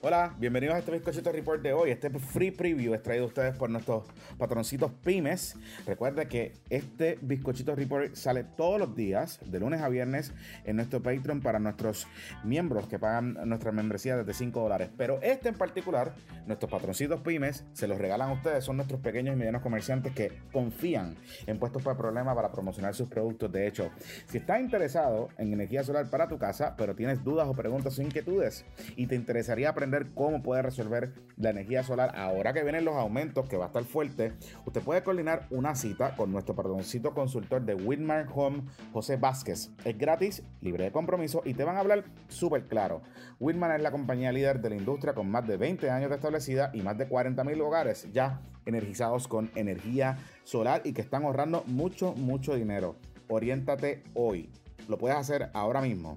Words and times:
Hola, 0.00 0.34
bienvenidos 0.38 0.74
a 0.74 0.78
este 0.80 0.90
bizcochito 0.90 1.30
report 1.30 1.62
de 1.62 1.72
hoy. 1.72 1.90
Este 1.90 2.10
free 2.10 2.50
preview 2.50 2.92
es 2.92 3.02
traído 3.02 3.24
a 3.24 3.28
ustedes 3.28 3.54
por 3.54 3.70
nuestros 3.70 4.04
patroncitos 4.36 4.90
pymes. 5.04 5.56
Recuerda 5.86 6.26
que 6.26 6.54
este 6.70 7.18
bizcochito 7.22 7.74
report 7.76 8.14
sale 8.14 8.42
todos 8.42 8.80
los 8.80 8.96
días, 8.96 9.38
de 9.44 9.60
lunes 9.60 9.80
a 9.82 9.88
viernes, 9.88 10.32
en 10.64 10.76
nuestro 10.76 11.00
Patreon 11.02 11.40
para 11.40 11.60
nuestros 11.60 12.08
miembros 12.42 12.88
que 12.88 12.98
pagan 12.98 13.38
nuestra 13.48 13.70
membresía 13.70 14.16
desde 14.16 14.34
5 14.34 14.60
dólares. 14.60 14.90
Pero 14.96 15.20
este 15.22 15.50
en 15.50 15.54
particular, 15.54 16.14
nuestros 16.46 16.70
patroncitos 16.70 17.20
pymes, 17.20 17.64
se 17.72 17.86
los 17.86 17.98
regalan 17.98 18.30
a 18.30 18.32
ustedes. 18.32 18.64
Son 18.64 18.76
nuestros 18.76 19.00
pequeños 19.00 19.36
y 19.36 19.38
medianos 19.38 19.62
comerciantes 19.62 20.12
que 20.12 20.32
confían 20.52 21.16
en 21.46 21.58
puestos 21.60 21.82
para 21.82 21.96
problemas 21.96 22.34
para 22.34 22.50
promocionar 22.50 22.92
sus 22.94 23.08
productos. 23.08 23.52
De 23.52 23.68
hecho, 23.68 23.90
si 24.26 24.38
estás 24.38 24.60
interesado 24.60 25.28
en 25.38 25.52
energía 25.52 25.84
solar 25.84 26.10
para 26.10 26.26
tu 26.26 26.38
casa, 26.38 26.74
pero 26.76 26.96
tienes 26.96 27.22
dudas 27.22 27.46
o 27.46 27.54
preguntas 27.54 27.96
o 27.98 28.02
inquietudes 28.02 28.64
y 28.96 29.06
te 29.06 29.14
interesaría 29.14 29.75
aprender 29.76 30.08
cómo 30.14 30.42
puede 30.42 30.62
resolver 30.62 31.12
la 31.36 31.50
energía 31.50 31.82
solar 31.82 32.16
ahora 32.16 32.54
que 32.54 32.62
vienen 32.62 32.86
los 32.86 32.96
aumentos, 32.96 33.46
que 33.46 33.58
va 33.58 33.64
a 33.64 33.66
estar 33.68 33.84
fuerte, 33.84 34.32
usted 34.64 34.80
puede 34.80 35.02
coordinar 35.02 35.46
una 35.50 35.74
cita 35.74 36.16
con 36.16 36.32
nuestro 36.32 36.54
patroncito 36.54 37.12
consultor 37.12 37.62
de 37.62 37.74
Whitmar 37.74 38.26
Home, 38.34 38.62
José 38.94 39.16
Vázquez. 39.16 39.70
Es 39.84 39.98
gratis, 39.98 40.42
libre 40.62 40.84
de 40.84 40.92
compromiso 40.92 41.42
y 41.44 41.52
te 41.52 41.64
van 41.64 41.76
a 41.76 41.80
hablar 41.80 42.04
súper 42.28 42.66
claro. 42.68 43.02
Whitman 43.38 43.72
es 43.72 43.82
la 43.82 43.90
compañía 43.90 44.32
líder 44.32 44.60
de 44.62 44.70
la 44.70 44.76
industria 44.76 45.12
con 45.12 45.30
más 45.30 45.46
de 45.46 45.58
20 45.58 45.90
años 45.90 46.08
de 46.08 46.16
establecida 46.16 46.70
y 46.72 46.80
más 46.80 46.96
de 46.96 47.06
40 47.06 47.44
mil 47.44 47.60
hogares 47.60 48.08
ya 48.12 48.40
energizados 48.64 49.28
con 49.28 49.50
energía 49.54 50.16
solar 50.44 50.80
y 50.84 50.94
que 50.94 51.02
están 51.02 51.24
ahorrando 51.24 51.64
mucho, 51.66 52.14
mucho 52.14 52.54
dinero. 52.54 52.96
Oriéntate 53.28 54.02
hoy. 54.14 54.48
Lo 54.88 54.96
puedes 54.96 55.18
hacer 55.18 55.50
ahora 55.52 55.82
mismo 55.82 56.16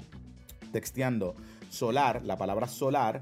texteando 0.71 1.35
solar, 1.69 2.23
la 2.25 2.37
palabra 2.37 2.67
solar, 2.67 3.21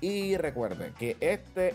Y 0.00 0.36
recuerde 0.36 0.92
que 0.96 1.16
este 1.18 1.74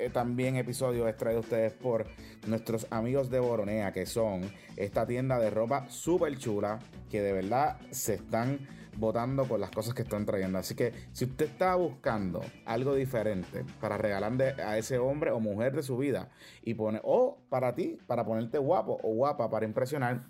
eh, 0.00 0.10
también 0.10 0.56
episodio 0.56 1.06
es 1.08 1.16
traído 1.16 1.38
a 1.38 1.42
ustedes 1.42 1.72
por 1.72 2.06
nuestros 2.46 2.86
amigos 2.90 3.30
de 3.30 3.38
Boronea, 3.38 3.92
que 3.92 4.06
son 4.06 4.50
esta 4.76 5.06
tienda 5.06 5.38
de 5.38 5.50
ropa 5.50 5.88
súper 5.88 6.38
chula, 6.38 6.78
que 7.10 7.20
de 7.20 7.32
verdad 7.32 7.78
se 7.90 8.14
están 8.14 8.66
votando 8.96 9.46
con 9.46 9.60
las 9.60 9.70
cosas 9.70 9.94
que 9.94 10.02
están 10.02 10.26
trayendo. 10.26 10.58
Así 10.58 10.74
que 10.74 10.92
si 11.12 11.24
usted 11.24 11.46
está 11.46 11.74
buscando 11.74 12.40
algo 12.64 12.94
diferente 12.94 13.64
para 13.80 13.98
regalarle 13.98 14.54
a 14.62 14.78
ese 14.78 14.98
hombre 14.98 15.30
o 15.30 15.40
mujer 15.40 15.74
de 15.74 15.82
su 15.82 15.96
vida 15.96 16.30
y 16.62 16.74
pone, 16.74 17.00
o 17.02 17.38
para 17.48 17.74
ti, 17.74 17.98
para 18.06 18.24
ponerte 18.24 18.58
guapo 18.58 18.98
o 19.02 19.14
guapa 19.14 19.50
para 19.50 19.66
impresionar, 19.66 20.24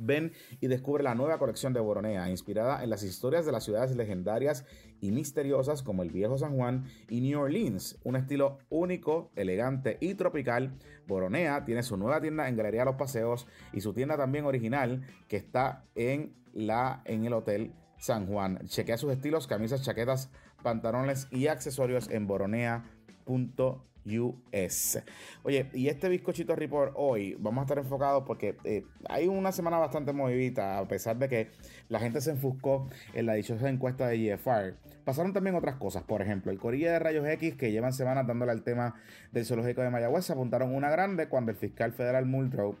Ven 0.00 0.32
y 0.60 0.66
descubre 0.66 1.02
la 1.02 1.14
nueva 1.14 1.38
colección 1.38 1.72
de 1.72 1.80
Boronea, 1.80 2.30
inspirada 2.30 2.82
en 2.82 2.90
las 2.90 3.02
historias 3.02 3.46
de 3.46 3.52
las 3.52 3.64
ciudades 3.64 3.94
legendarias 3.94 4.64
y 5.00 5.12
misteriosas 5.12 5.82
como 5.82 6.02
el 6.02 6.10
Viejo 6.10 6.38
San 6.38 6.56
Juan 6.56 6.86
y 7.08 7.20
New 7.20 7.40
Orleans. 7.40 7.98
Un 8.04 8.16
estilo 8.16 8.58
único, 8.68 9.30
elegante 9.36 9.98
y 10.00 10.14
tropical. 10.14 10.78
Boronea 11.06 11.64
tiene 11.64 11.82
su 11.82 11.96
nueva 11.96 12.20
tienda 12.20 12.48
en 12.48 12.56
Galería 12.56 12.84
Los 12.84 12.96
Paseos 12.96 13.46
y 13.72 13.80
su 13.80 13.92
tienda 13.92 14.16
también 14.16 14.44
original 14.44 15.02
que 15.28 15.36
está 15.36 15.84
en, 15.94 16.34
la, 16.52 17.02
en 17.04 17.24
el 17.24 17.32
Hotel 17.32 17.72
San 17.98 18.26
Juan. 18.26 18.60
Chequea 18.66 18.96
sus 18.96 19.12
estilos, 19.12 19.46
camisas, 19.46 19.82
chaquetas, 19.82 20.30
pantalones 20.62 21.28
y 21.30 21.48
accesorios 21.48 22.08
en 22.08 22.26
boronea.com 22.26 23.89
US. 24.06 25.02
Oye, 25.42 25.70
y 25.72 25.88
este 25.88 26.08
bizcochito 26.08 26.56
report 26.56 26.92
hoy 26.96 27.36
vamos 27.38 27.62
a 27.62 27.64
estar 27.64 27.78
enfocados 27.78 28.24
porque 28.26 28.56
eh, 28.64 28.84
hay 29.08 29.28
una 29.28 29.52
semana 29.52 29.78
bastante 29.78 30.12
movidita, 30.12 30.78
a 30.78 30.88
pesar 30.88 31.18
de 31.18 31.28
que 31.28 31.50
la 31.88 31.98
gente 32.00 32.20
se 32.20 32.30
enfuscó 32.30 32.88
en 33.14 33.26
la 33.26 33.34
dichosa 33.34 33.68
encuesta 33.68 34.08
de 34.08 34.36
GFR. 34.36 34.74
Pasaron 35.04 35.32
también 35.32 35.56
otras 35.56 35.76
cosas, 35.76 36.02
por 36.02 36.22
ejemplo, 36.22 36.52
el 36.52 36.58
Corilla 36.58 36.92
de 36.92 36.98
Rayos 36.98 37.26
X, 37.26 37.56
que 37.56 37.72
llevan 37.72 37.92
semanas 37.92 38.26
dándole 38.26 38.52
al 38.52 38.62
tema 38.62 38.94
del 39.32 39.44
zoológico 39.44 39.82
de 39.82 39.90
Mayagüez, 39.90 40.24
se 40.24 40.32
apuntaron 40.32 40.74
una 40.74 40.90
grande 40.90 41.28
cuando 41.28 41.50
el 41.50 41.56
fiscal 41.56 41.92
federal 41.92 42.26
Muldrow 42.26 42.76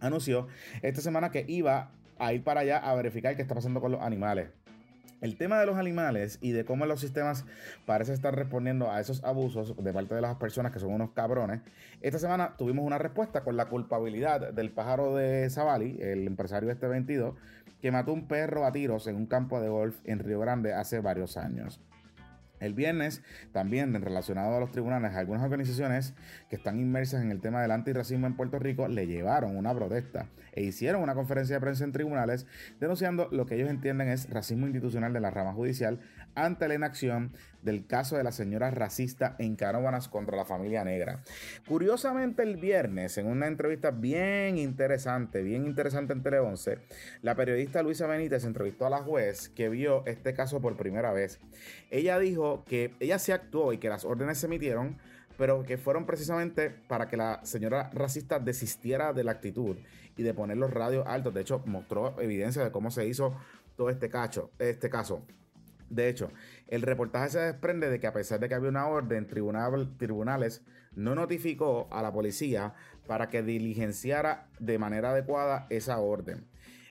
anunció 0.00 0.46
esta 0.82 1.00
semana 1.00 1.30
que 1.30 1.44
iba 1.48 1.90
a 2.18 2.32
ir 2.32 2.42
para 2.42 2.60
allá 2.60 2.78
a 2.78 2.94
verificar 2.94 3.36
qué 3.36 3.42
está 3.42 3.54
pasando 3.54 3.80
con 3.80 3.92
los 3.92 4.00
animales. 4.00 4.48
El 5.20 5.36
tema 5.36 5.58
de 5.58 5.66
los 5.66 5.76
animales 5.76 6.38
y 6.40 6.52
de 6.52 6.64
cómo 6.64 6.86
los 6.86 7.00
sistemas 7.00 7.44
parecen 7.86 8.14
estar 8.14 8.36
respondiendo 8.36 8.90
a 8.90 9.00
esos 9.00 9.24
abusos 9.24 9.74
de 9.76 9.92
parte 9.92 10.14
de 10.14 10.20
las 10.20 10.36
personas 10.36 10.70
que 10.70 10.78
son 10.78 10.92
unos 10.92 11.10
cabrones. 11.10 11.60
Esta 12.02 12.20
semana 12.20 12.54
tuvimos 12.56 12.84
una 12.84 12.98
respuesta 12.98 13.42
con 13.42 13.56
la 13.56 13.66
culpabilidad 13.66 14.52
del 14.52 14.70
pájaro 14.70 15.16
de 15.16 15.50
Zavali, 15.50 15.98
el 16.00 16.24
empresario 16.28 16.70
este 16.70 16.86
22, 16.86 17.34
que 17.82 17.90
mató 17.90 18.12
un 18.12 18.28
perro 18.28 18.64
a 18.64 18.70
tiros 18.70 19.08
en 19.08 19.16
un 19.16 19.26
campo 19.26 19.60
de 19.60 19.68
golf 19.68 19.96
en 20.04 20.20
Río 20.20 20.38
Grande 20.38 20.72
hace 20.72 21.00
varios 21.00 21.36
años. 21.36 21.80
El 22.60 22.74
viernes, 22.74 23.22
también 23.52 23.94
relacionado 24.00 24.56
a 24.56 24.60
los 24.60 24.70
tribunales, 24.70 25.14
algunas 25.14 25.42
organizaciones 25.42 26.14
que 26.48 26.56
están 26.56 26.78
inmersas 26.80 27.22
en 27.22 27.30
el 27.30 27.40
tema 27.40 27.62
del 27.62 27.70
antirracismo 27.70 28.26
en 28.26 28.36
Puerto 28.36 28.58
Rico 28.58 28.88
le 28.88 29.06
llevaron 29.06 29.56
una 29.56 29.74
protesta 29.74 30.26
e 30.52 30.62
hicieron 30.62 31.02
una 31.02 31.14
conferencia 31.14 31.56
de 31.56 31.60
prensa 31.60 31.84
en 31.84 31.92
tribunales 31.92 32.46
denunciando 32.80 33.28
lo 33.30 33.46
que 33.46 33.54
ellos 33.54 33.70
entienden 33.70 34.08
es 34.08 34.28
racismo 34.30 34.66
institucional 34.66 35.12
de 35.12 35.20
la 35.20 35.30
rama 35.30 35.52
judicial 35.52 36.00
ante 36.34 36.68
la 36.68 36.74
inacción 36.74 37.32
del 37.62 37.86
caso 37.86 38.16
de 38.16 38.24
la 38.24 38.32
señora 38.32 38.70
racista 38.70 39.34
en 39.38 39.56
Canóvanas 39.56 40.08
contra 40.08 40.36
la 40.36 40.44
familia 40.44 40.84
negra. 40.84 41.22
Curiosamente, 41.66 42.42
el 42.42 42.56
viernes, 42.56 43.18
en 43.18 43.26
una 43.26 43.46
entrevista 43.46 43.90
bien 43.90 44.58
interesante, 44.58 45.42
bien 45.42 45.66
interesante 45.66 46.12
en 46.12 46.22
Tele 46.22 46.38
11, 46.38 46.78
la 47.22 47.34
periodista 47.34 47.82
Luisa 47.82 48.06
Benítez 48.06 48.44
entrevistó 48.44 48.86
a 48.86 48.90
la 48.90 48.98
juez 48.98 49.48
que 49.48 49.68
vio 49.68 50.04
este 50.06 50.34
caso 50.34 50.60
por 50.60 50.76
primera 50.76 51.12
vez. 51.12 51.40
Ella 51.90 52.18
dijo 52.18 52.47
que 52.66 52.94
ella 53.00 53.18
se 53.18 53.32
actuó 53.32 53.72
y 53.72 53.78
que 53.78 53.88
las 53.88 54.04
órdenes 54.04 54.38
se 54.38 54.46
emitieron, 54.46 54.98
pero 55.36 55.62
que 55.62 55.78
fueron 55.78 56.04
precisamente 56.04 56.70
para 56.70 57.08
que 57.08 57.16
la 57.16 57.44
señora 57.44 57.90
racista 57.92 58.38
desistiera 58.38 59.12
de 59.12 59.24
la 59.24 59.32
actitud 59.32 59.76
y 60.16 60.22
de 60.22 60.34
poner 60.34 60.56
los 60.56 60.72
radios 60.72 61.06
altos. 61.06 61.32
De 61.32 61.40
hecho, 61.40 61.62
mostró 61.64 62.20
evidencia 62.20 62.64
de 62.64 62.72
cómo 62.72 62.90
se 62.90 63.06
hizo 63.06 63.34
todo 63.76 63.90
este, 63.90 64.10
cacho, 64.10 64.50
este 64.58 64.90
caso. 64.90 65.22
De 65.88 66.08
hecho, 66.08 66.30
el 66.66 66.82
reportaje 66.82 67.30
se 67.30 67.38
desprende 67.38 67.88
de 67.88 67.98
que 68.00 68.06
a 68.06 68.12
pesar 68.12 68.40
de 68.40 68.48
que 68.48 68.54
había 68.54 68.68
una 68.68 68.88
orden, 68.88 69.26
tribunal, 69.26 69.96
tribunales 69.96 70.62
no 70.94 71.14
notificó 71.14 71.88
a 71.90 72.02
la 72.02 72.12
policía 72.12 72.74
para 73.06 73.28
que 73.28 73.42
diligenciara 73.42 74.48
de 74.58 74.78
manera 74.78 75.10
adecuada 75.10 75.66
esa 75.70 75.98
orden. 75.98 76.46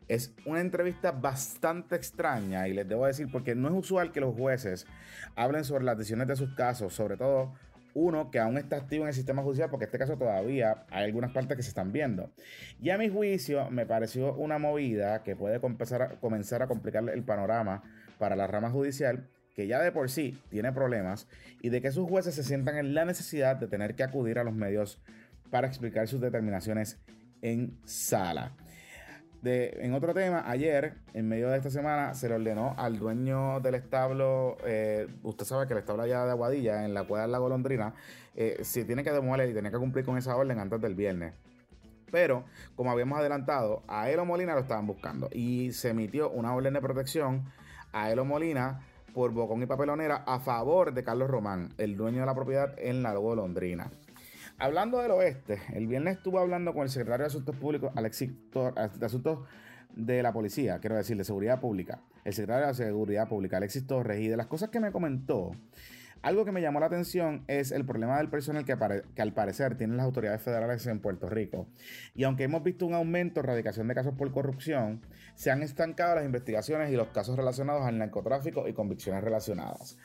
Es 0.08 0.34
una 0.46 0.62
entrevista 0.62 1.12
bastante 1.12 1.96
extraña 1.96 2.68
y 2.68 2.74
les 2.74 2.88
debo 2.88 3.06
decir 3.06 3.28
porque 3.32 3.56
no 3.56 3.68
es 3.68 3.74
usual 3.74 4.14
que 4.14 4.22
los 4.22 4.36
jueces 4.36 4.88
hablen 5.36 5.66
sobre 5.66 5.84
las 5.84 5.98
decisiones 5.98 6.28
de 6.28 6.38
sus 6.38 6.54
casos, 6.56 6.94
sobre 6.94 7.18
todo 7.18 7.54
uno 7.94 8.32
que 8.32 8.40
aún 8.40 8.58
está 8.58 8.78
activo 8.78 9.04
en 9.04 9.10
el 9.10 9.14
sistema 9.14 9.42
judicial, 9.42 9.70
porque 9.70 9.86
en 9.86 9.88
este 9.88 9.98
caso 9.98 10.18
todavía 10.18 10.86
hay 10.92 11.06
algunas 11.06 11.32
partes 11.32 11.58
que 11.58 11.64
se 11.64 11.70
están 11.70 11.92
viendo. 11.92 12.32
Y 12.80 12.92
a 12.92 12.98
mi 12.98 13.10
juicio 13.10 13.70
me 13.70 13.86
pareció 13.86 14.34
una 14.36 14.60
movida 14.60 15.24
que 15.24 15.36
puede 15.36 15.60
comenzar 15.60 16.62
a, 16.62 16.68
complicar 16.68 17.10
el 17.10 17.24
panorama 17.24 17.84
para 18.18 18.36
la 18.36 18.48
rama 18.48 18.70
judicial, 18.70 19.28
que 19.56 19.68
ya 19.68 19.82
de 19.82 19.92
por 19.92 20.10
sí 20.10 20.40
tiene 20.50 20.72
problemas, 20.72 21.28
y 21.62 21.70
de 21.70 21.82
que 21.82 21.92
sus 21.92 22.08
jueces 22.08 22.36
se 22.36 22.44
sientan 22.44 22.78
en 22.78 22.94
la 22.94 23.04
necesidad 23.04 23.56
de 23.56 23.68
tener 23.68 23.96
que 23.96 24.04
acudir 24.04 24.38
a 24.40 24.44
los 24.44 24.54
medios 24.54 25.02
para 25.50 25.68
explicar 25.68 26.08
sus 26.08 26.22
determinaciones 26.22 27.00
en 27.42 27.78
sala 27.84 28.56
en 29.44 29.94
otro 29.94 30.14
tema, 30.14 30.44
ayer, 30.50 30.96
en 31.14 31.28
medio 31.28 31.50
de 31.50 31.58
esta 31.58 31.70
semana, 31.70 32.14
se 32.14 32.28
le 32.28 32.36
ordenó 32.36 32.76
al 32.78 32.98
dueño 32.98 33.60
del 33.60 33.76
establo, 33.76 34.58
eh, 34.66 35.08
usted 35.24 35.46
sabe 35.46 35.68
que 35.68 35.74
el 35.74 35.80
establo 35.80 36.04
allá 36.04 36.26
de 36.26 36.32
Aguadilla, 36.32 36.86
en 36.86 36.94
la 36.94 37.04
cueva 37.04 37.26
de 37.26 37.32
la 37.32 37.38
golondrina, 37.38 37.94
eh, 38.36 38.60
si 38.64 38.84
tiene 38.84 39.04
que 39.04 39.12
demoler 39.12 39.50
y 39.50 39.54
tiene 39.54 39.72
que 39.72 39.78
cumplir 39.78 40.06
con 40.06 40.18
esa 40.18 40.36
orden 40.36 40.60
antes 40.60 40.82
del 40.82 40.96
viernes. 40.96 41.34
Pero, 42.12 42.46
como 42.76 42.92
habíamos 42.92 43.20
adelantado, 43.20 43.84
a 43.88 44.10
Elo 44.10 44.26
Molina 44.26 44.54
lo 44.54 44.62
estaban 44.62 44.88
buscando 44.88 45.30
y 45.32 45.72
se 45.74 45.90
emitió 45.90 46.30
una 46.30 46.54
orden 46.56 46.74
de 46.74 46.82
protección 46.82 47.44
a 47.92 48.12
Elo 48.12 48.26
Molina 48.26 48.82
por 49.14 49.32
bocón 49.32 49.62
y 49.62 49.66
papelonera 49.66 50.24
a 50.26 50.40
favor 50.40 50.94
de 50.94 51.04
Carlos 51.04 51.30
Román, 51.30 51.74
el 51.78 51.98
dueño 51.98 52.22
de 52.22 52.26
la 52.26 52.36
propiedad 52.36 52.74
en 52.78 53.04
la 53.04 53.14
golondrina. 53.16 53.90
Hablando 54.60 54.98
del 55.00 55.12
oeste, 55.12 55.62
el 55.74 55.86
viernes 55.86 56.18
estuve 56.18 56.40
hablando 56.40 56.74
con 56.74 56.82
el 56.82 56.90
secretario 56.90 57.26
de 57.26 57.28
Asuntos 57.28 57.56
Públicos, 57.56 57.92
Alexis 57.96 58.32
de 58.52 59.06
Asuntos 59.06 59.48
de 59.96 60.24
la 60.24 60.34
Policía, 60.34 60.80
quiero 60.80 60.96
decir, 60.96 61.16
de 61.16 61.24
Seguridad 61.24 61.60
Pública, 61.60 62.02
el 62.26 62.34
secretario 62.34 62.66
de 62.66 62.74
Seguridad 62.74 63.28
Pública, 63.28 63.58
Alexis 63.58 63.86
Torres, 63.86 64.20
y 64.20 64.28
de 64.28 64.36
las 64.36 64.48
cosas 64.48 64.70
que 64.70 64.80
me 64.80 64.92
comentó, 64.92 65.52
Algo 66.24 66.44
que 66.44 66.52
me 66.52 66.62
llamó 66.62 66.80
la 66.80 66.88
atención 66.88 67.44
es 67.48 67.72
el 67.72 67.86
problema 67.86 68.18
del 68.18 68.30
personal 68.30 68.66
que, 68.66 68.74
al 69.22 69.34
parecer 69.34 69.78
tienen 69.78 69.98
las 69.98 70.06
autoridades 70.08 70.42
federales 70.42 70.88
en 70.88 71.02
Puerto 71.02 71.30
Rico. 71.30 71.68
Y 72.16 72.24
aunque 72.24 72.46
hemos 72.46 72.64
visto 72.64 72.88
un 72.88 72.96
aumento 72.96 73.42
en 73.42 73.46
radicación 73.46 73.88
de 73.88 73.94
casos 73.94 74.16
por 74.16 74.32
corrupción, 74.32 75.02
se 75.36 75.52
han 75.52 75.62
estancado 75.62 76.16
las 76.16 76.26
investigaciones 76.26 76.92
y 76.92 76.96
los 76.96 77.10
casos 77.10 77.38
relacionados 77.38 77.84
al 77.86 78.00
narcotráfico 78.00 78.68
y 78.68 78.74
convicciones 78.74 79.24
relacionadas. 79.24 80.00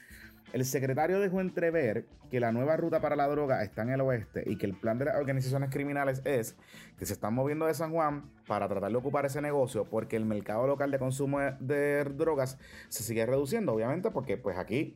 El 0.52 0.66
secretario 0.66 1.18
dejó 1.18 1.40
entrever 1.40 2.06
que 2.30 2.38
la 2.38 2.52
nueva 2.52 2.76
ruta 2.76 3.00
para 3.00 3.16
la 3.16 3.26
droga 3.26 3.62
está 3.62 3.82
en 3.82 3.90
el 3.90 4.02
oeste 4.02 4.44
y 4.46 4.56
que 4.56 4.66
el 4.66 4.74
plan 4.74 4.98
de 4.98 5.06
las 5.06 5.16
organizaciones 5.16 5.70
criminales 5.70 6.20
es 6.26 6.56
que 6.98 7.06
se 7.06 7.14
están 7.14 7.32
moviendo 7.32 7.64
de 7.64 7.72
San 7.72 7.90
Juan 7.92 8.30
para 8.46 8.68
tratar 8.68 8.90
de 8.90 8.98
ocupar 8.98 9.24
ese 9.24 9.40
negocio 9.40 9.86
porque 9.86 10.16
el 10.16 10.26
mercado 10.26 10.66
local 10.66 10.90
de 10.90 10.98
consumo 10.98 11.40
de 11.58 12.04
drogas 12.04 12.58
se 12.90 13.02
sigue 13.02 13.24
reduciendo, 13.24 13.72
obviamente, 13.72 14.10
porque 14.10 14.36
pues 14.36 14.58
aquí 14.58 14.94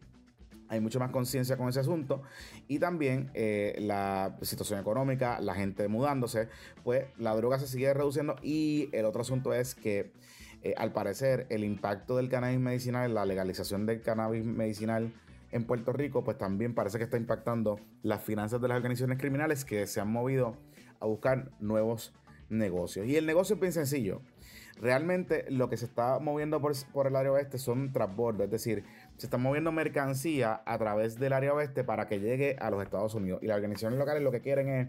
hay 0.68 0.80
mucho 0.80 0.98
más 0.98 1.10
conciencia 1.10 1.56
con 1.56 1.68
ese 1.68 1.80
asunto. 1.80 2.22
Y 2.68 2.78
también 2.78 3.30
eh, 3.32 3.76
la 3.80 4.36
situación 4.42 4.78
económica, 4.78 5.40
la 5.40 5.54
gente 5.54 5.88
mudándose, 5.88 6.48
pues 6.84 7.06
la 7.16 7.34
droga 7.34 7.58
se 7.58 7.66
sigue 7.66 7.92
reduciendo. 7.94 8.36
Y 8.42 8.90
el 8.92 9.06
otro 9.06 9.22
asunto 9.22 9.54
es 9.54 9.74
que 9.74 10.12
eh, 10.62 10.74
al 10.76 10.92
parecer 10.92 11.46
el 11.48 11.64
impacto 11.64 12.16
del 12.16 12.28
cannabis 12.28 12.58
medicinal, 12.58 13.14
la 13.14 13.24
legalización 13.24 13.86
del 13.86 14.02
cannabis 14.02 14.44
medicinal 14.44 15.12
en 15.56 15.64
Puerto 15.64 15.92
Rico, 15.92 16.24
pues 16.24 16.38
también 16.38 16.74
parece 16.74 16.98
que 16.98 17.04
está 17.04 17.16
impactando 17.16 17.80
las 18.02 18.22
finanzas 18.22 18.60
de 18.60 18.68
las 18.68 18.76
organizaciones 18.76 19.18
criminales 19.18 19.64
que 19.64 19.86
se 19.86 20.00
han 20.00 20.10
movido 20.10 20.56
a 21.00 21.06
buscar 21.06 21.50
nuevos 21.60 22.14
negocios. 22.48 23.06
Y 23.06 23.16
el 23.16 23.26
negocio 23.26 23.54
es 23.54 23.60
bien 23.60 23.72
sencillo. 23.72 24.22
Realmente 24.80 25.46
lo 25.50 25.70
que 25.70 25.78
se 25.78 25.86
está 25.86 26.18
moviendo 26.18 26.60
por, 26.60 26.72
por 26.92 27.06
el 27.06 27.16
área 27.16 27.32
oeste 27.32 27.58
son 27.58 27.92
transbordos, 27.92 28.44
es 28.44 28.50
decir, 28.50 28.84
se 29.16 29.26
está 29.26 29.38
moviendo 29.38 29.72
mercancía 29.72 30.62
a 30.66 30.76
través 30.76 31.18
del 31.18 31.32
área 31.32 31.54
oeste 31.54 31.82
para 31.82 32.06
que 32.06 32.20
llegue 32.20 32.56
a 32.60 32.70
los 32.70 32.82
Estados 32.82 33.14
Unidos. 33.14 33.40
Y 33.42 33.46
las 33.46 33.56
organizaciones 33.56 33.98
locales 33.98 34.22
lo 34.22 34.30
que 34.30 34.42
quieren 34.42 34.68
es 34.68 34.88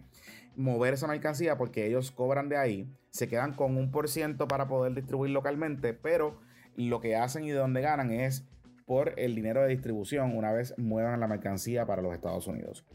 mover 0.57 0.95
esa 0.95 1.07
mercancía 1.07 1.57
porque 1.57 1.85
ellos 1.85 2.11
cobran 2.11 2.49
de 2.49 2.57
ahí, 2.57 2.91
se 3.11 3.29
quedan 3.29 3.53
con 3.53 3.77
un 3.77 3.91
por 3.91 4.09
ciento 4.09 4.47
para 4.47 4.67
poder 4.67 4.93
distribuir 4.93 5.31
localmente, 5.31 5.93
pero 5.93 6.37
lo 6.75 6.99
que 6.99 7.15
hacen 7.15 7.45
y 7.45 7.51
de 7.51 7.57
donde 7.57 7.81
ganan 7.81 8.11
es 8.11 8.45
por 8.87 9.13
el 9.19 9.35
dinero 9.35 9.61
de 9.61 9.67
distribución 9.67 10.35
una 10.35 10.51
vez 10.51 10.73
muevan 10.77 11.19
la 11.19 11.27
mercancía 11.27 11.85
para 11.85 12.01
los 12.01 12.15
Estados 12.15 12.47
Unidos. 12.47 12.85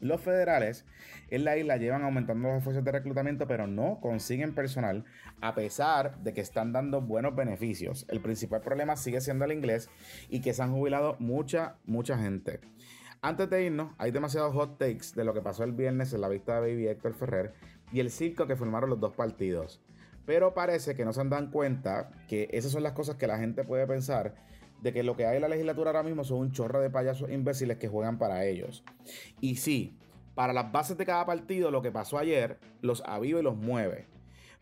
Los 0.00 0.20
federales 0.20 0.84
en 1.30 1.44
la 1.44 1.56
isla 1.56 1.76
llevan 1.76 2.02
aumentando 2.02 2.48
los 2.48 2.58
esfuerzos 2.58 2.84
de 2.84 2.90
reclutamiento, 2.90 3.46
pero 3.46 3.68
no 3.68 4.00
consiguen 4.02 4.52
personal 4.52 5.04
a 5.40 5.54
pesar 5.54 6.18
de 6.18 6.34
que 6.34 6.40
están 6.40 6.72
dando 6.72 7.00
buenos 7.00 7.36
beneficios. 7.36 8.04
El 8.08 8.20
principal 8.20 8.62
problema 8.62 8.96
sigue 8.96 9.20
siendo 9.20 9.44
el 9.44 9.52
inglés 9.52 9.88
y 10.28 10.40
que 10.40 10.54
se 10.54 10.62
han 10.62 10.72
jubilado 10.72 11.14
mucha, 11.20 11.76
mucha 11.84 12.18
gente. 12.18 12.58
Antes 13.20 13.48
de 13.48 13.62
irnos, 13.62 13.94
hay 13.98 14.10
demasiados 14.10 14.52
hot 14.54 14.76
takes 14.76 15.14
de 15.14 15.22
lo 15.22 15.32
que 15.32 15.40
pasó 15.40 15.62
el 15.62 15.70
viernes 15.70 16.12
en 16.12 16.20
la 16.20 16.28
vista 16.28 16.60
de 16.60 16.72
Baby 16.72 16.88
Héctor 16.88 17.14
Ferrer 17.14 17.54
y 17.92 18.00
el 18.00 18.10
circo 18.10 18.48
que 18.48 18.56
formaron 18.56 18.90
los 18.90 18.98
dos 18.98 19.14
partidos. 19.14 19.80
Pero 20.26 20.52
parece 20.52 20.96
que 20.96 21.04
no 21.04 21.12
se 21.12 21.20
han 21.20 21.30
dado 21.30 21.48
cuenta 21.52 22.10
que 22.26 22.48
esas 22.50 22.72
son 22.72 22.82
las 22.82 22.92
cosas 22.92 23.14
que 23.14 23.28
la 23.28 23.38
gente 23.38 23.62
puede 23.62 23.86
pensar 23.86 24.34
de 24.82 24.92
que 24.92 25.02
lo 25.02 25.16
que 25.16 25.26
hay 25.26 25.36
en 25.36 25.42
la 25.42 25.48
legislatura 25.48 25.90
ahora 25.90 26.02
mismo 26.02 26.24
son 26.24 26.38
un 26.38 26.52
chorro 26.52 26.80
de 26.80 26.90
payasos 26.90 27.30
imbéciles 27.30 27.78
que 27.78 27.88
juegan 27.88 28.18
para 28.18 28.44
ellos. 28.44 28.84
Y 29.40 29.56
sí, 29.56 29.96
para 30.34 30.52
las 30.52 30.72
bases 30.72 30.98
de 30.98 31.06
cada 31.06 31.24
partido 31.24 31.70
lo 31.70 31.82
que 31.82 31.92
pasó 31.92 32.18
ayer 32.18 32.58
los 32.80 33.02
aviva 33.06 33.40
y 33.40 33.42
los 33.42 33.56
mueve. 33.56 34.06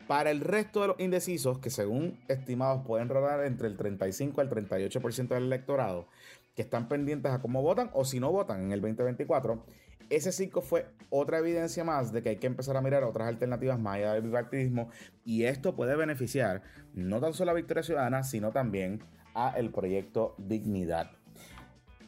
Para 0.06 0.30
el 0.30 0.40
resto 0.40 0.82
de 0.82 0.88
los 0.88 1.00
indecisos, 1.00 1.58
que 1.58 1.70
según 1.70 2.18
estimados 2.28 2.84
pueden 2.84 3.08
rodar 3.08 3.44
entre 3.44 3.68
el 3.68 3.76
35 3.76 4.40
al 4.40 4.50
38% 4.50 5.28
del 5.28 5.44
electorado, 5.44 6.08
que 6.54 6.62
están 6.62 6.88
pendientes 6.88 7.32
a 7.32 7.40
cómo 7.40 7.62
votan 7.62 7.90
o 7.94 8.04
si 8.04 8.20
no 8.20 8.30
votan 8.32 8.64
en 8.64 8.72
el 8.72 8.80
2024, 8.80 9.64
ese 10.10 10.32
5 10.32 10.60
fue 10.62 10.86
otra 11.08 11.38
evidencia 11.38 11.84
más 11.84 12.12
de 12.12 12.22
que 12.22 12.30
hay 12.30 12.36
que 12.36 12.48
empezar 12.48 12.76
a 12.76 12.82
mirar 12.82 13.04
otras 13.04 13.28
alternativas 13.28 13.78
más 13.78 13.96
allá 13.96 14.14
del 14.14 14.22
bipartidismo 14.22 14.90
y 15.24 15.44
esto 15.44 15.76
puede 15.76 15.94
beneficiar 15.94 16.62
no 16.92 17.20
tan 17.20 17.32
solo 17.32 17.52
a 17.52 17.54
Victoria 17.54 17.84
Ciudadana, 17.84 18.24
sino 18.24 18.50
también 18.50 19.00
a 19.34 19.54
el 19.56 19.70
proyecto 19.70 20.34
Dignidad. 20.38 21.10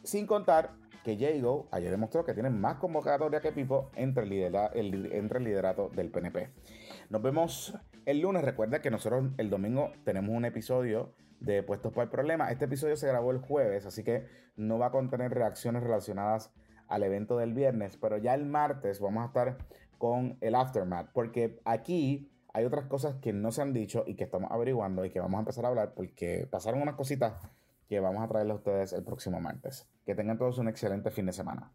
Sin 0.03 0.27
contar 0.27 0.71
que 1.03 1.17
Jago 1.17 1.67
ayer 1.71 1.91
demostró 1.91 2.23
que 2.25 2.33
tiene 2.33 2.49
más 2.49 2.77
convocatoria 2.77 3.41
que 3.41 3.51
Pipo 3.51 3.89
entre 3.95 4.23
el, 4.23 5.11
entre 5.11 5.39
el 5.39 5.43
liderato 5.43 5.89
del 5.89 6.09
PNP. 6.09 6.49
Nos 7.09 7.21
vemos 7.21 7.77
el 8.05 8.21
lunes. 8.21 8.43
Recuerda 8.43 8.81
que 8.81 8.89
nosotros 8.89 9.25
el 9.37 9.49
domingo 9.49 9.91
tenemos 10.05 10.35
un 10.35 10.45
episodio 10.45 11.13
de 11.39 11.61
Puestos 11.61 11.91
para 11.91 12.05
el 12.05 12.09
Problema. 12.09 12.51
Este 12.51 12.65
episodio 12.65 12.95
se 12.95 13.07
grabó 13.07 13.31
el 13.31 13.39
jueves, 13.39 13.85
así 13.85 14.03
que 14.03 14.25
no 14.55 14.79
va 14.79 14.87
a 14.87 14.91
contener 14.91 15.33
reacciones 15.33 15.83
relacionadas 15.83 16.53
al 16.87 17.03
evento 17.03 17.37
del 17.37 17.53
viernes, 17.53 17.97
pero 17.97 18.17
ya 18.17 18.33
el 18.33 18.45
martes 18.45 18.99
vamos 18.99 19.23
a 19.23 19.27
estar 19.27 19.57
con 19.97 20.37
el 20.41 20.55
aftermath, 20.55 21.11
porque 21.13 21.59
aquí 21.65 22.29
hay 22.53 22.65
otras 22.65 22.85
cosas 22.85 23.15
que 23.15 23.33
no 23.33 23.51
se 23.51 23.61
han 23.61 23.73
dicho 23.73 24.03
y 24.05 24.15
que 24.15 24.23
estamos 24.23 24.51
averiguando 24.51 25.03
y 25.03 25.09
que 25.09 25.19
vamos 25.19 25.37
a 25.37 25.39
empezar 25.39 25.65
a 25.65 25.69
hablar 25.69 25.93
porque 25.95 26.47
pasaron 26.49 26.81
unas 26.81 26.95
cositas 26.95 27.33
que 27.89 27.99
vamos 27.99 28.23
a 28.23 28.27
traerles 28.27 28.53
a 28.53 28.57
ustedes 28.57 28.93
el 28.93 29.03
próximo 29.03 29.41
martes. 29.41 29.87
Que 30.05 30.15
tengan 30.15 30.37
todos 30.37 30.59
un 30.59 30.67
excelente 30.67 31.09
fin 31.09 31.25
de 31.25 31.33
semana. 31.33 31.71